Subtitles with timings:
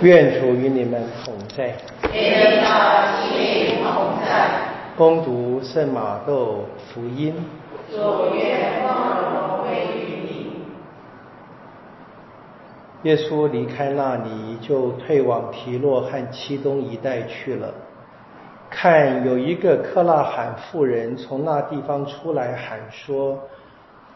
[0.00, 1.74] 愿主与你们同在。
[2.12, 4.50] 愿他与你同在。
[4.96, 7.34] 攻读圣马窦福音。
[7.90, 7.96] 主
[8.34, 10.62] 愿光荣归于你。
[13.02, 17.72] 耶稣离开那里，就退往提洛和七东一带去了。
[18.70, 23.38] 看，有一个克拉罕妇人从那地方出来，喊说：“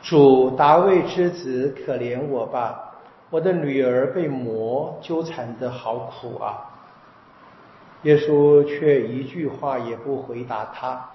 [0.02, 2.84] 主达卫之子，可怜我吧！”
[3.30, 6.64] 我的女儿被魔纠缠的好苦啊！
[8.02, 11.10] 耶稣却一句话也不回答他。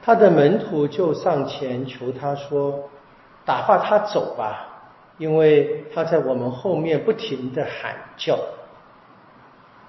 [0.00, 2.88] 他的门徒就上前求他说
[3.44, 4.66] ：“打发他走吧，
[5.18, 8.38] 因为他在我们后面不停的喊叫。”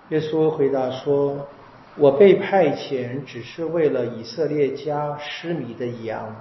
[0.09, 1.47] 耶稣回答说
[1.95, 6.35] ：“我被派遣只是为了以色列家失迷的羊。”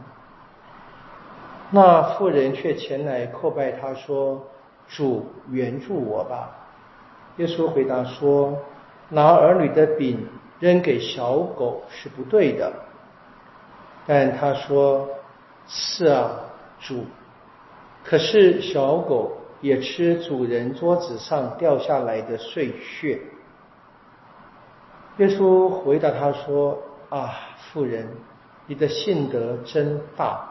[1.71, 4.47] 那妇人却前来叩拜他说。
[4.89, 6.51] 主援助我吧，
[7.39, 8.59] 耶稣回答说
[9.09, 10.27] ：“拿儿女的饼
[10.61, 12.73] 扔给小狗是不对的。”
[14.07, 15.09] 但他说
[15.67, 16.31] ：“是啊，
[16.81, 17.05] 主。
[18.05, 23.21] 可是小狗也吃主人桌子上掉下来的碎屑。”
[25.19, 26.77] 耶稣回答他说
[27.09, 27.33] ：“啊，
[27.73, 28.09] 妇人，
[28.67, 30.49] 你的信德真大，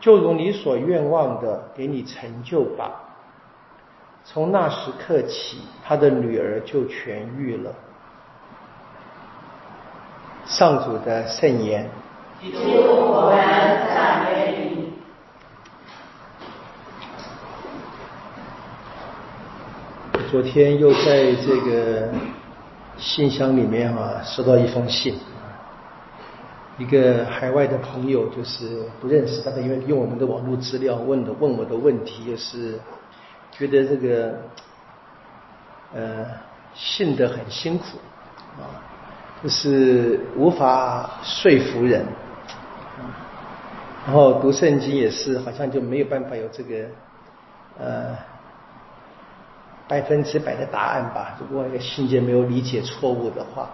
[0.00, 3.02] 就如你所愿望的，给你成就吧。”
[4.26, 7.70] 从那时刻起，他的女儿就痊愈了。
[10.46, 11.88] 上主的圣言。
[12.40, 13.36] 主，我们
[13.94, 14.92] 赞美你。
[20.30, 22.08] 昨天又在这个
[22.96, 25.18] 信箱里面啊，收到一封信，
[26.78, 32.80] 一个海外的朋友，就是不认识，但是因为用我们的网络资料问的，问我的问题就是。
[33.56, 34.34] 觉得这个
[35.94, 36.26] 呃
[36.74, 37.84] 信得很辛苦
[38.58, 38.82] 啊，
[39.42, 42.04] 就是无法说服人，
[44.06, 46.86] 然后读圣经也是好像就没有办法有这个
[47.78, 48.16] 呃
[49.86, 51.36] 百分之百的答案吧。
[51.38, 53.68] 如果一个信件没有理解错误的话，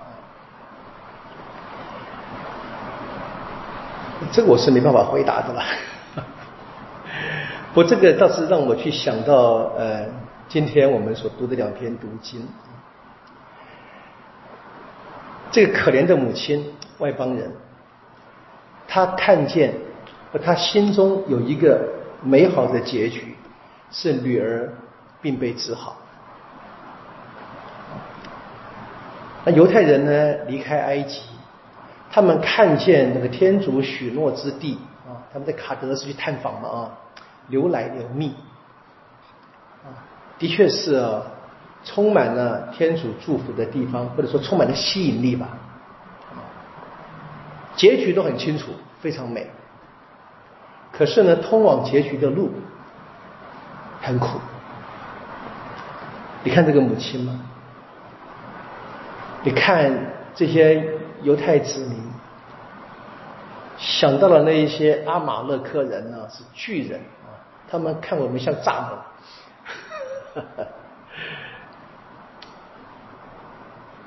[4.30, 5.64] 这个我是没办法回答的了。
[7.72, 10.04] 我这个倒是让我去想到，呃，
[10.48, 12.44] 今天我们所读的两篇读经，
[15.52, 16.66] 这个可怜的母亲，
[16.98, 17.48] 外邦人，
[18.88, 19.72] 他看见，
[20.42, 21.80] 他心中有一个
[22.24, 23.36] 美好的结局，
[23.92, 24.68] 是女儿
[25.22, 25.96] 并被治好。
[29.44, 31.22] 那犹太人呢，离开埃及，
[32.10, 34.76] 他们看见那个天主许诺之地
[35.08, 36.90] 啊，他们在卡德斯去探访了啊。
[37.50, 38.34] 流来流密，
[39.84, 39.92] 啊，
[40.38, 41.20] 的确是，
[41.84, 45.48] 充满了天主祝福的地方，或者说充满了吸引力吧。
[47.76, 49.50] 结局都很清楚，非常美。
[50.92, 52.50] 可是呢，通往结局的路
[54.00, 54.38] 很苦。
[56.42, 57.40] 你看这个母亲吗？
[59.42, 59.90] 你看
[60.34, 60.84] 这些
[61.22, 61.98] 犹太子民，
[63.78, 67.00] 想到了那一些阿马勒克人呢，是巨人。
[67.70, 68.98] 他们看我们像蚱蜢，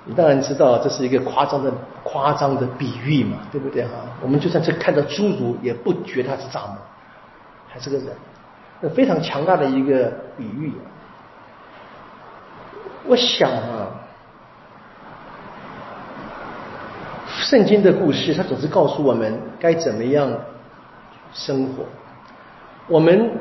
[0.05, 1.71] 你当然知道这是一个夸张的
[2.03, 3.91] 夸张的比喻嘛，对不对哈？
[4.21, 6.75] 我们就算是看到侏儒，也不觉他是蚱蜢，
[7.69, 8.07] 还是个人，
[8.81, 10.73] 那非常强大的一个比喻。
[13.05, 13.87] 我想啊，
[17.29, 20.29] 圣经的故事，它总是告诉我们该怎么样
[21.31, 21.85] 生活，
[22.89, 23.31] 我们。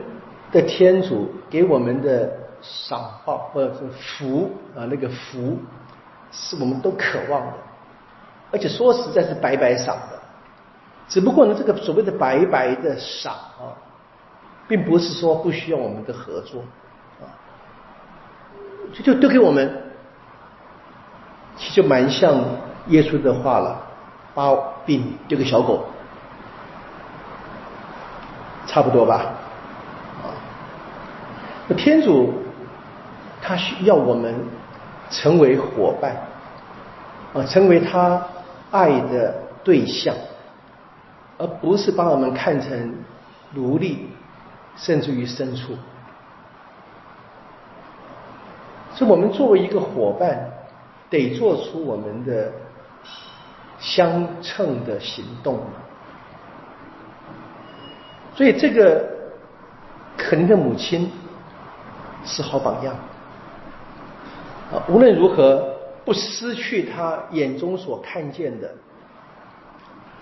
[0.52, 2.30] 的天主给我们的
[2.60, 5.58] 赏报或者是福啊，那个福
[6.30, 7.54] 是我们都渴望的，
[8.52, 10.20] 而且说实在是白白赏的。
[11.08, 13.74] 只不过呢，这个所谓的白白的赏啊，
[14.68, 16.60] 并不是说不需要我们的合作
[17.20, 17.26] 啊，
[18.92, 19.68] 就就丢给我们，
[21.56, 22.40] 其实蛮像
[22.88, 23.82] 耶稣的话了，
[24.34, 24.54] 把
[24.86, 25.84] 饼丢给小狗，
[28.66, 29.34] 差不多吧。
[31.74, 32.32] 天主
[33.40, 34.34] 他需要我们
[35.10, 36.16] 成为伙伴
[37.34, 38.24] 啊，成为他
[38.70, 40.14] 爱的对象，
[41.38, 42.94] 而不是把我们看成
[43.54, 44.08] 奴隶，
[44.76, 45.74] 甚至于牲畜。
[48.94, 50.50] 所以，我们作为一个伙伴，
[51.08, 52.52] 得做出我们的
[53.78, 55.60] 相称的行动。
[58.34, 59.04] 所以，这个
[60.16, 61.10] 可怜的母亲。
[62.24, 62.94] 是好榜样，
[64.72, 65.74] 啊，无论如何
[66.04, 68.72] 不失去他眼中所看见的，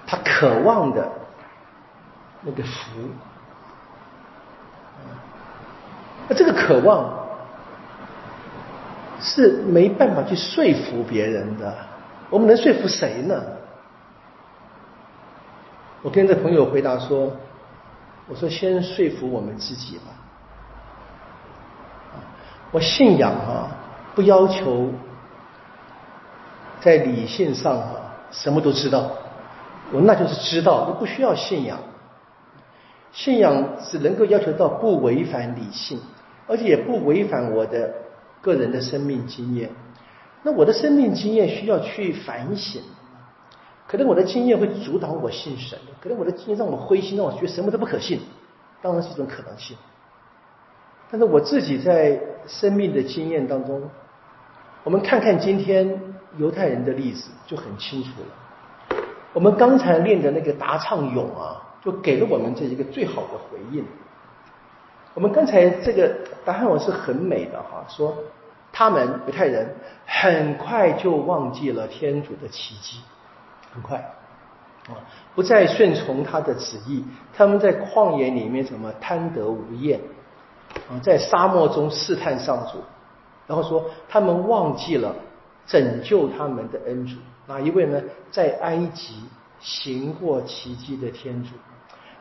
[0.07, 1.11] 他渴望的
[2.43, 3.01] 那个福。
[6.29, 7.13] 那这个渴望
[9.21, 11.77] 是没办法去说服别人的，
[12.31, 13.43] 我们能说服谁呢？
[16.03, 17.31] 我跟这朋友回答说
[18.27, 20.05] ：“我说先说服我们自己吧。
[22.73, 23.77] 我信仰啊，
[24.15, 24.91] 不要求
[26.81, 27.93] 在理性上啊
[28.31, 29.11] 什么都知道，
[29.93, 31.79] 我那就是知道，我不需要信仰。
[33.13, 36.01] 信仰只能够要求到不违反理性。”
[36.47, 37.95] 而且也不违反我的
[38.41, 39.71] 个人的生命经验。
[40.43, 42.83] 那我的生命经验需要去反省。
[43.87, 48.21] 可能我的经验会阻挡我信神，可能我的经验让我灰心，让我觉得什么都不可信。
[48.83, 49.77] 当然是一种可能性。
[51.09, 52.21] 但是我自己在
[52.51, 53.89] 生命的经验当中，
[54.83, 56.01] 我们看看今天
[56.37, 58.97] 犹太人的例子就很清楚了。
[59.33, 63.85] 我们刚才练的那个答唱咏啊，就给了我们这一个最好的回应。
[65.15, 66.13] 我们刚才这个
[66.45, 68.17] 答案我是很美的哈，说
[68.73, 69.75] 他们犹太人
[70.05, 72.99] 很快就忘记了天主的奇迹，
[73.73, 73.99] 很快
[74.89, 74.99] 啊，
[75.35, 77.05] 不再顺从他的旨意。
[77.33, 80.01] 他们在旷野里面怎么贪得无厌
[80.99, 82.83] 在沙漠中试探上主，
[83.47, 85.15] 然后说他们忘记了
[85.67, 87.17] 拯救他们的恩主
[87.47, 88.03] 哪一位呢？
[88.31, 89.15] 在埃及
[89.61, 91.51] 行过奇迹的天主。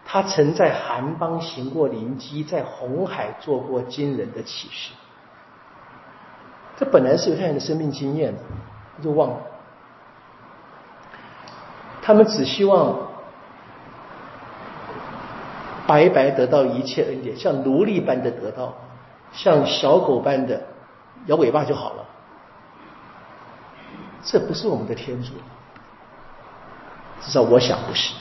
[0.05, 4.91] 他曾在韩邦行过灵机，在红海做过惊人的启示。
[6.77, 8.33] 这本来是犹太人的生命经验，
[8.97, 9.37] 他就忘了。
[12.01, 13.08] 他们只希望
[15.89, 18.75] 白白得到一切恩典，像奴隶般的得到，
[19.33, 20.61] 像小狗般的
[21.25, 22.05] 摇尾巴就好了。
[24.21, 25.33] 这不是我们的天主，
[27.21, 28.13] 至少我想不是。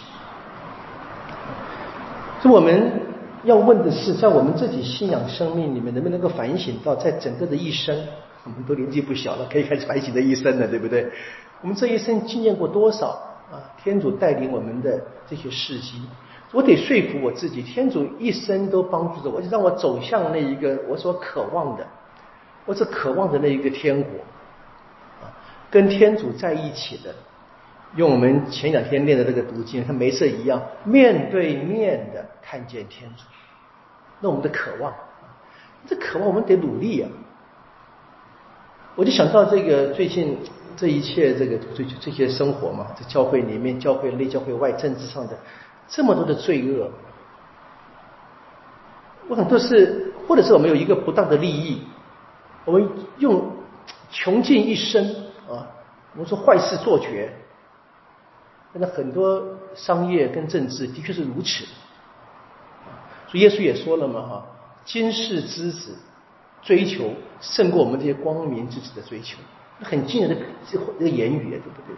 [2.40, 3.02] 所以我们
[3.44, 7.94] 要问的是，在我们自己信仰生命里面，能不能够反省到，在整个的一生，
[8.44, 11.12] 我们都年纪不小了，可以开始反省的一生了，对不对？
[11.60, 13.08] 我们这一生经验过多少
[13.52, 13.60] 啊？
[13.82, 16.00] 天主带领我们的这些事迹，
[16.52, 21.86] 我得说服我自己，天主一生都帮助着我，就让我走向那一个我所渴望的，
[22.64, 24.10] 我所渴望的那一个天国
[25.22, 25.28] 啊，
[25.70, 27.14] 跟天主在一起的。
[27.96, 33.24] 用我们前两天念的那个读经，它没事一样，面对面的看见天主。
[34.20, 34.92] 那我们的渴望，
[35.86, 37.08] 这渴望我们得努力啊！
[38.94, 40.36] 我就想到这个最近
[40.76, 45.38] 这一切这个这这些生活嘛，在教会里面、教会内、教会外、政治上的
[45.88, 46.90] 这么多的罪恶，
[49.28, 51.82] 我想都是，或者是我们有一个不当的利益，
[52.64, 52.88] 我们
[53.18, 53.50] 用
[54.10, 55.04] 穷尽一生
[55.48, 55.66] 啊，
[56.12, 57.32] 我们说坏事做绝。
[58.74, 59.42] 那很多
[59.74, 61.64] 商业跟政治的确是如此，
[63.26, 64.46] 所以耶稣也说了嘛哈，
[64.84, 65.96] 今世之子
[66.62, 69.38] 追求胜过我们这些光明之子的追求，
[69.82, 70.36] 很惊人的
[70.70, 71.96] 这这个言语啊，对不对？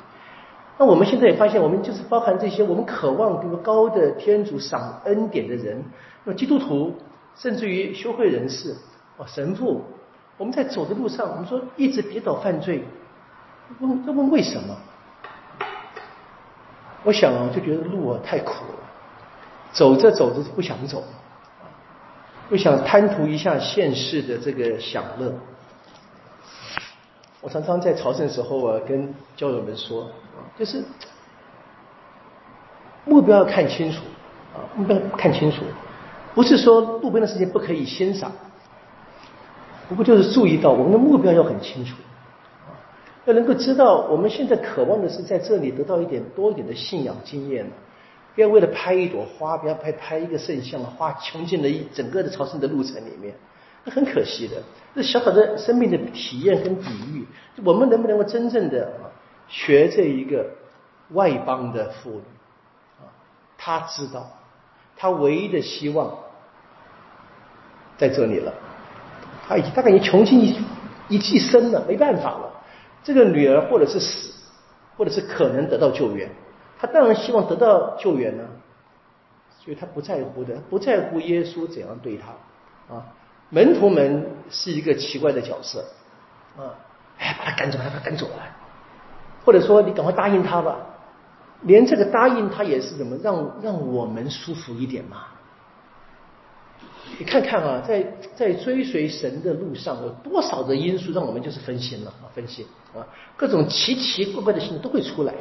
[0.80, 5.84] 那我们现在也发现，我们就是包含这些我们渴望这个高的天主赏恩典的人，
[6.24, 6.94] 那基督徒，
[7.36, 8.74] 甚至于修会人士，
[9.18, 9.82] 哦神父，
[10.38, 12.82] 我们在走的路上，我们说一直跌倒犯罪，
[13.80, 14.74] 问要问为什么？
[17.04, 18.78] 我想，就觉得路啊太苦了，
[19.72, 21.04] 走着走着就不想走，
[22.48, 25.34] 不想贪图一下现世的这个享乐。
[27.42, 30.06] 我常常在朝圣时候啊，跟教友们说，
[30.58, 30.84] 就是
[33.04, 34.02] 目标要看清楚
[34.54, 35.62] 啊，目标看清楚，
[36.34, 38.30] 不是说路边的事情不可以欣赏，
[39.88, 41.96] 不过就是注意到我们的目标要很清楚。
[43.24, 47.66] 要能够知道，我们现在渴望的是在这里得到一点多一点的信仰经验
[48.34, 53.34] 不要为了拍一朵花，不要拍拍一个圣像，花穷尽了一整个的朝圣的路程里面，
[53.86, 54.56] 很可惜的。
[54.94, 57.24] 这小小的生命的体验跟比喻，
[57.64, 58.92] 我们能不能够真正的
[59.48, 60.44] 学这一个
[61.10, 62.22] 外邦的妇女
[62.98, 63.06] 啊？
[63.56, 64.28] 他知道，
[64.96, 66.18] 他唯一的希望
[67.96, 68.52] 在这里了。
[69.46, 70.56] 他已经大概已经穷尽一
[71.08, 72.62] 一一生了，没办法了。
[73.02, 74.32] 这个女儿或者是死，
[74.96, 76.28] 或者是可能得到救援，
[76.78, 78.44] 他当然希望得到救援呢，
[79.58, 83.06] 所以他不在乎的，不在乎耶稣怎样对他啊。
[83.50, 85.84] 门徒们是一个奇怪的角色
[86.56, 86.74] 啊，
[87.18, 88.46] 哎，把他赶走，把他赶走啊，
[89.44, 90.78] 或者说你赶快答应他吧，
[91.62, 95.26] 连这个答应他也是怎么让让我们舒服一点嘛？
[97.18, 102.64] 你看看啊，在在追随神的路上，有多少的因素让我们就是分心了啊，分心
[102.94, 103.02] 啊，
[103.36, 105.38] 各种奇奇怪怪的心都会出来的，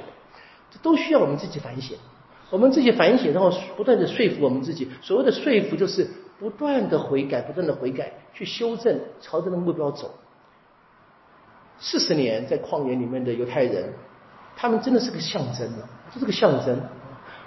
[0.71, 1.95] 这都需要我们自己反省。
[2.49, 4.89] 我们自己反省，然后不断的说服我们自己。
[5.03, 10.09] 所谓的说服，就是不断的悔改，不断的悔改，去修正，朝着那个目标走。
[11.77, 13.93] 四十年在旷野里面的犹太人，
[14.55, 16.79] 他们真的是个象征啊，这是个象征。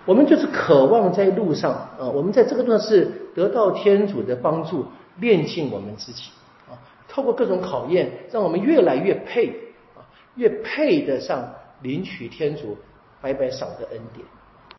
[0.05, 4.87] 我们就是渴望在路上啊，我们在这个路上是得到天主的帮助，
[5.19, 6.31] 练尽我们自己
[6.69, 6.77] 啊，
[7.09, 9.49] 透过各种考验，让我们越来越配
[9.95, 12.77] 啊，越配得上领取天主
[13.21, 14.27] 白白赏的恩典。